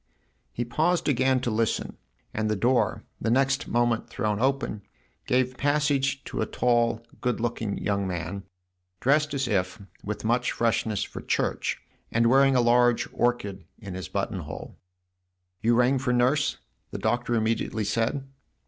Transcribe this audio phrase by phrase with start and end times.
[0.51, 1.95] He paused again to listen,
[2.33, 4.81] and the door, the next moment thrown open,
[5.27, 8.41] gave passage to a tall, good looking young man,
[8.99, 14.07] dressed as if, with much freshness, for church, and wearing a large orchid in his
[14.09, 14.75] buttonhole."
[15.61, 16.57] You rang for Nurse?"
[16.89, 18.27] the Doctor immediately said.